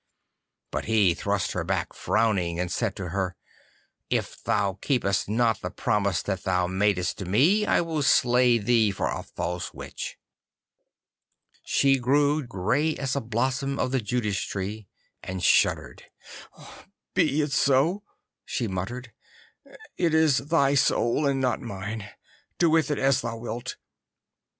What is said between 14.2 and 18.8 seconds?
tree, and shuddered. 'Be it so,' she